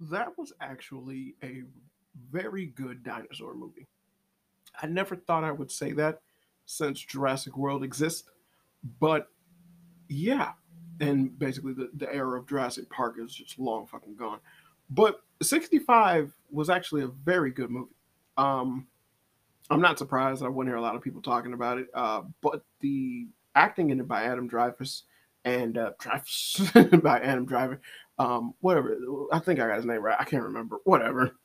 [0.00, 1.62] that was actually a
[2.30, 3.86] very good dinosaur movie.
[4.80, 6.20] I never thought I would say that
[6.66, 8.28] since Jurassic World exists,
[9.00, 9.28] but
[10.08, 10.52] yeah,
[11.00, 14.40] and basically the, the era of Jurassic Park is just long fucking gone.
[14.90, 17.94] But 65 was actually a very good movie.
[18.36, 18.86] Um,
[19.70, 20.42] I'm not surprised.
[20.42, 21.88] I wouldn't hear a lot of people talking about it.
[21.92, 25.02] Uh, but the acting in it by Adam Dreyfuss
[25.44, 25.90] and uh,
[27.02, 27.80] by Adam Driver,
[28.18, 28.96] um, whatever.
[29.32, 30.16] I think I got his name right.
[30.18, 30.78] I can't remember.
[30.84, 31.36] Whatever.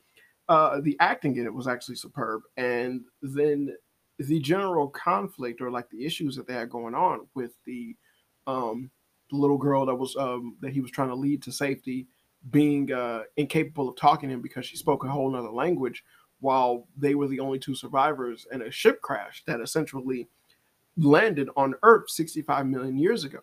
[0.48, 3.74] Uh, the acting in it was actually superb, and then
[4.18, 7.96] the general conflict or like the issues that they had going on with the
[8.46, 8.90] um,
[9.30, 12.06] the little girl that was um, that he was trying to lead to safety
[12.50, 16.04] being uh, incapable of talking to him because she spoke a whole nother language
[16.40, 20.28] while they were the only two survivors in a ship crash that essentially
[20.96, 23.38] landed on earth 65 million years ago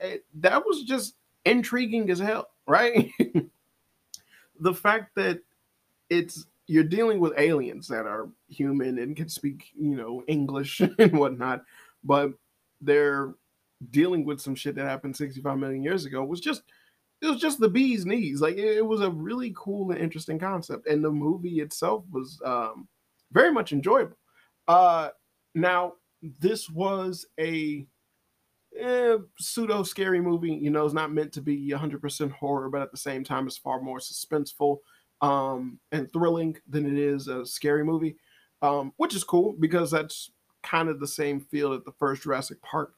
[0.00, 3.10] it, that was just intriguing as hell right
[4.60, 5.40] the fact that
[6.10, 11.18] it's you're dealing with aliens that are human and can speak you know english and
[11.18, 11.62] whatnot
[12.02, 12.30] but
[12.80, 13.34] they're
[13.90, 16.62] dealing with some shit that happened 65 million years ago was just
[17.24, 18.40] it was just the bee's knees.
[18.40, 22.40] Like it, it was a really cool and interesting concept, and the movie itself was
[22.44, 22.86] um,
[23.32, 24.16] very much enjoyable.
[24.68, 25.08] Uh,
[25.54, 25.94] now
[26.40, 27.86] this was a
[28.78, 30.52] eh, pseudo scary movie.
[30.52, 33.56] You know, it's not meant to be 100% horror, but at the same time, it's
[33.56, 34.78] far more suspenseful
[35.20, 38.16] um, and thrilling than it is a scary movie,
[38.62, 40.30] um, which is cool because that's
[40.62, 42.94] kind of the same feel that the first Jurassic Park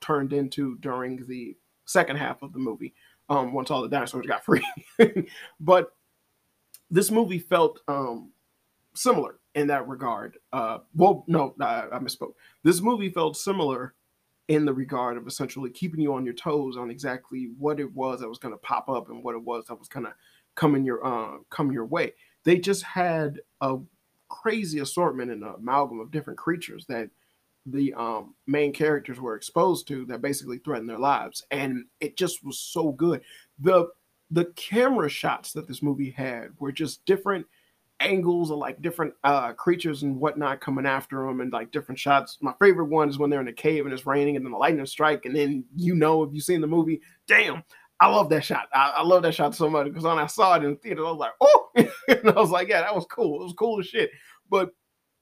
[0.00, 2.94] turned into during the second half of the movie
[3.28, 4.64] um, once all the dinosaurs got free.
[5.60, 5.92] but
[6.90, 8.30] this movie felt um,
[8.94, 10.36] similar in that regard.
[10.52, 12.34] Uh, well, no, I, I misspoke.
[12.64, 13.94] This movie felt similar
[14.50, 18.18] in the regard of essentially keeping you on your toes on exactly what it was
[18.18, 20.12] that was going to pop up and what it was that was going to
[20.56, 22.12] come in your uh, come your way.
[22.42, 23.78] They just had a
[24.28, 27.10] crazy assortment and amalgam of different creatures that
[27.64, 32.44] the um, main characters were exposed to that basically threatened their lives, and it just
[32.44, 33.20] was so good.
[33.60, 33.86] the
[34.32, 37.46] The camera shots that this movie had were just different
[38.00, 42.38] angles of like different uh, creatures and whatnot coming after them, and like different shots.
[42.40, 44.58] My favorite one is when they're in a cave and it's raining, and then the
[44.58, 47.62] lightning strike, and then you know if you've seen the movie, damn.
[48.02, 48.66] I love that shot.
[48.72, 51.04] I, I love that shot so much because when I saw it in the theater,
[51.06, 53.42] I was like, "Oh!" and I was like, "Yeah, that was cool.
[53.42, 54.10] It was cool as shit."
[54.48, 54.70] But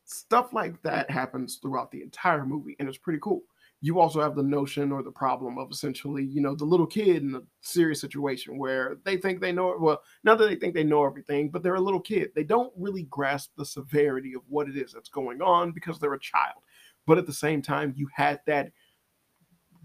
[0.08, 3.42] stuff like that happens throughout the entire movie and it's pretty cool
[3.80, 7.22] you also have the notion or the problem of essentially you know the little kid
[7.22, 10.84] in a serious situation where they think they know well not that they think they
[10.84, 14.68] know everything but they're a little kid they don't really grasp the severity of what
[14.68, 16.62] it is that's going on because they're a child
[17.06, 18.72] but at the same time you had that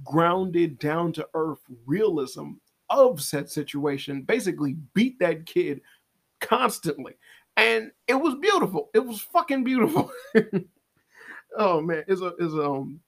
[0.04, 2.52] grounded down to earth realism
[2.90, 5.82] of said situation basically beat that kid
[6.42, 7.16] constantly
[7.58, 8.90] and it was beautiful.
[8.94, 10.12] It was fucking beautiful.
[11.58, 13.00] oh man, it's a it's a, um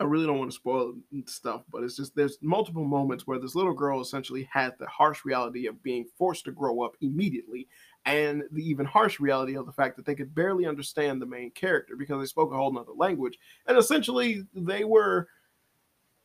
[0.00, 0.94] I really don't want to spoil
[1.26, 5.24] stuff, but it's just there's multiple moments where this little girl essentially had the harsh
[5.24, 7.66] reality of being forced to grow up immediately,
[8.04, 11.50] and the even harsh reality of the fact that they could barely understand the main
[11.50, 15.26] character because they spoke a whole nother language, and essentially they were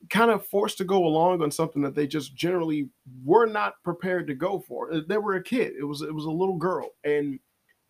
[0.10, 2.90] kind of forced to go along on something that they just generally
[3.24, 4.94] were not prepared to go for.
[4.94, 5.74] Uh, they were a kid.
[5.80, 7.40] It was it was a little girl, and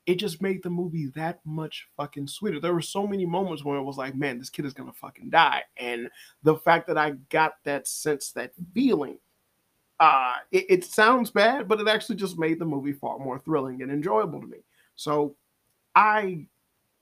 [0.05, 2.59] it just made the movie that much fucking sweeter.
[2.59, 5.29] There were so many moments where it was like, man, this kid is gonna fucking
[5.29, 6.09] die, and
[6.43, 9.17] the fact that I got that sense, that feeling.
[9.99, 13.81] Uh, it, it sounds bad, but it actually just made the movie far more thrilling
[13.81, 14.57] and enjoyable to me.
[14.95, 15.35] So
[15.95, 16.47] I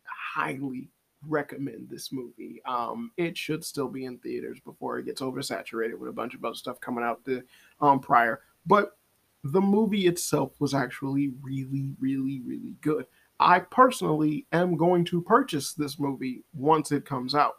[0.05, 0.89] highly
[1.27, 2.61] recommend this movie.
[2.65, 6.43] Um, it should still be in theaters before it gets oversaturated with a bunch of
[6.43, 7.43] other stuff coming out the
[7.79, 8.41] um, prior.
[8.65, 8.97] But
[9.43, 13.05] the movie itself was actually really, really, really good.
[13.39, 17.55] I personally am going to purchase this movie once it comes out.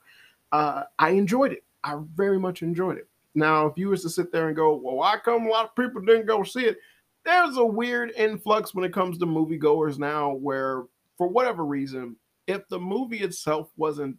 [0.53, 1.65] Uh, I enjoyed it.
[1.83, 3.09] I very much enjoyed it.
[3.35, 5.75] Now, if you was to sit there and go, well, why come a lot of
[5.75, 6.79] people didn't go see it?
[7.25, 10.85] There's a weird influx when it comes to moviegoers now where,
[11.17, 14.19] for whatever reason, if the movie itself wasn't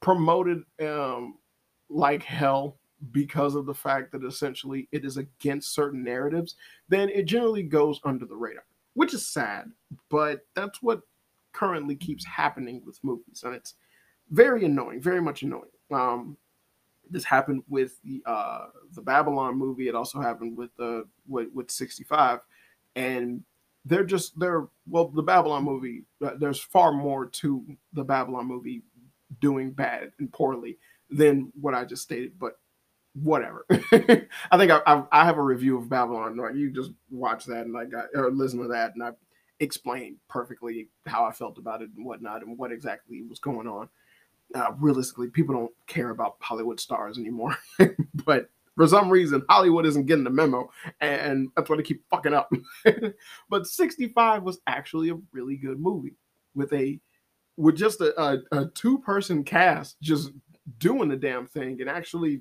[0.00, 1.38] promoted um,
[1.90, 2.78] like hell
[3.12, 6.56] because of the fact that essentially it is against certain narratives,
[6.88, 8.64] then it generally goes under the radar,
[8.94, 9.70] which is sad,
[10.08, 11.02] but that's what
[11.52, 13.74] currently keeps happening with movies, and it's
[14.30, 15.70] very annoying, very much annoying.
[15.90, 16.36] Um,
[17.10, 19.88] this happened with the uh, the Babylon movie.
[19.88, 22.40] It also happened with the with, with 65,
[22.96, 23.42] and
[23.88, 28.82] they're just they're well the babylon movie uh, there's far more to the babylon movie
[29.40, 30.78] doing bad and poorly
[31.10, 32.58] than what i just stated but
[33.22, 33.64] whatever.
[33.70, 36.38] I think I, I, I, have a review of Babylon.
[36.54, 37.84] You just watch that and I,
[38.14, 39.10] or listen to that, and I
[39.60, 43.88] explained perfectly how I felt about it and whatnot, and what exactly was going on.
[44.54, 47.56] Uh, realistically, people don't care about Hollywood stars anymore,
[48.24, 50.70] but for some reason, Hollywood isn't getting the memo,
[51.00, 52.50] and that's why they keep fucking up.
[53.50, 56.14] but 65 was actually a really good movie
[56.54, 57.00] with a
[57.56, 60.30] with just a, a, a two person cast just
[60.78, 62.40] doing the damn thing and actually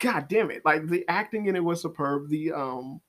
[0.00, 0.62] god damn it.
[0.64, 2.28] Like the acting in it was superb.
[2.28, 3.00] The um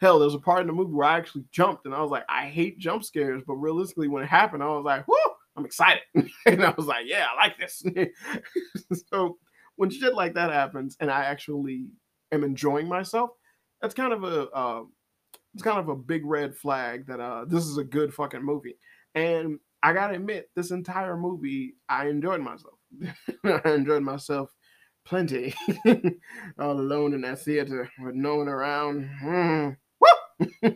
[0.00, 2.24] hell there's a part in the movie where i actually jumped and i was like
[2.28, 5.16] i hate jump scares but realistically when it happened i was like whoo
[5.56, 6.02] i'm excited.
[6.46, 7.84] And i was like yeah i like this.
[9.10, 9.38] So
[9.76, 11.86] when shit like that happens and i actually
[12.32, 13.30] am enjoying myself
[13.80, 14.82] that's kind of a uh,
[15.54, 18.76] it's kind of a big red flag that uh this is a good fucking movie.
[19.14, 22.78] And i gotta admit this entire movie i enjoyed myself.
[23.44, 24.50] I enjoyed myself
[25.04, 25.54] plenty
[26.58, 29.08] all alone in that theater with no one around.
[29.22, 29.76] Mm.
[30.00, 30.72] Woo!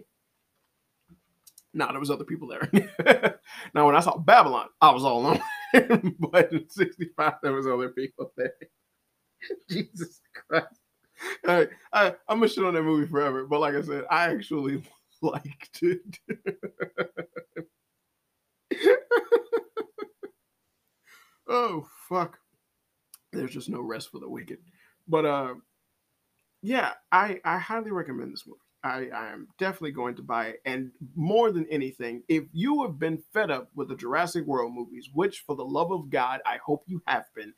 [1.74, 3.40] no, there was other people there.
[3.74, 5.40] now, when I saw Babylon, I was all alone.
[6.18, 8.52] but in 65, there was other people there.
[9.68, 10.66] Jesus Christ.
[11.46, 11.68] I,
[12.28, 14.82] I'm gonna shit on that movie forever, but like I said, I actually
[15.22, 16.18] liked it.
[21.48, 22.38] oh fuck
[23.34, 24.58] there's just no rest for the wicked
[25.08, 25.54] but uh
[26.62, 30.60] yeah i i highly recommend this movie I, I am definitely going to buy it.
[30.66, 35.08] And more than anything, if you have been fed up with the Jurassic World movies,
[35.12, 37.54] which for the love of God, I hope you have been,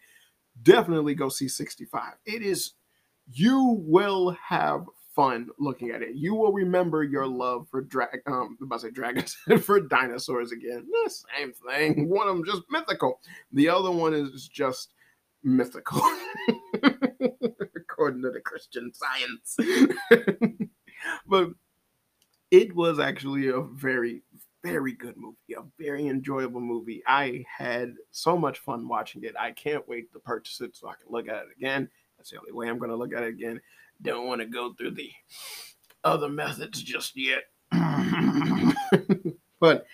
[0.62, 2.12] definitely go see 65.
[2.24, 2.74] It is,
[3.28, 4.84] you will have
[5.16, 6.14] fun looking at it.
[6.14, 10.52] You will remember your love for drag, um, I'm about to say dragons, for dinosaurs
[10.52, 10.86] again.
[11.04, 12.08] The same thing.
[12.08, 13.20] One of them just mythical.
[13.52, 14.92] The other one is just
[15.46, 16.02] mythical,
[17.76, 19.56] according to the Christian science.
[21.26, 21.50] but
[22.50, 24.22] it was actually a very,
[24.62, 27.02] very good movie, a very enjoyable movie.
[27.06, 29.34] I had so much fun watching it.
[29.38, 31.88] I can't wait to purchase it so I can look at it again.
[32.18, 33.60] That's the only way I'm going to look at it again.
[34.02, 35.10] Don't want to go through the
[36.04, 37.44] other methods just yet.
[39.60, 39.86] but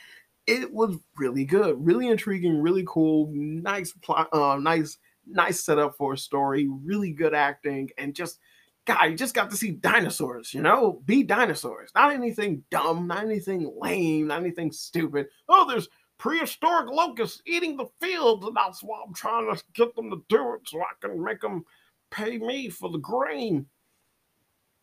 [0.47, 6.15] it was really good, really intriguing, really cool, nice plot, uh, nice, nice setup for
[6.15, 8.39] a story, really good acting, and just
[8.85, 13.25] God, you just got to see dinosaurs, you know, be dinosaurs, not anything dumb, not
[13.25, 15.27] anything lame, not anything stupid.
[15.49, 15.89] Oh, there's
[16.19, 20.55] prehistoric locusts eating the fields, and that's why I'm trying to get them to do
[20.55, 21.65] it so I can make them
[22.11, 23.67] pay me for the grain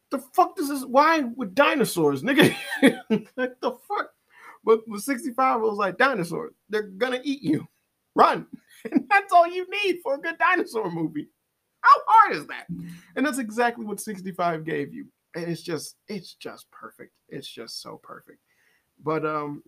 [0.09, 0.85] the fuck does this?
[0.85, 2.55] Why with dinosaurs, nigga?
[3.37, 4.11] like the fuck?
[4.63, 6.53] But with 65, it was like dinosaurs.
[6.69, 7.67] They're gonna eat you.
[8.15, 8.47] Run.
[8.91, 11.29] And that's all you need for a good dinosaur movie.
[11.81, 12.67] How hard is that?
[13.15, 15.05] And that's exactly what 65 gave you.
[15.35, 17.13] And it's just, it's just perfect.
[17.29, 18.39] It's just so perfect.
[19.01, 19.63] But um,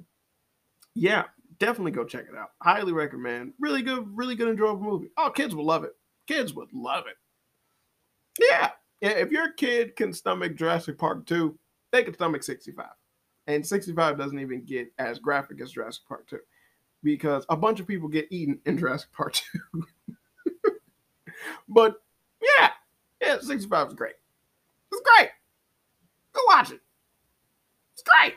[0.93, 1.25] yeah,
[1.59, 2.49] definitely go check it out.
[2.61, 3.53] Highly recommend.
[3.59, 5.09] Really good, really good, enjoyable movie.
[5.17, 5.93] Oh, kids will love it.
[6.27, 7.15] Kids would love it.
[8.39, 8.71] Yeah,
[9.01, 11.57] yeah, if your kid can stomach Jurassic Park 2,
[11.91, 12.87] they can stomach 65.
[13.47, 16.39] And 65 doesn't even get as graphic as Jurassic Park 2
[17.03, 19.83] because a bunch of people get eaten in Jurassic Park 2.
[21.69, 22.01] but
[22.41, 22.69] yeah,
[23.21, 24.15] yeah, 65 is great.
[24.91, 25.29] It's great.
[26.33, 26.81] Go watch it.
[27.93, 28.35] It's great.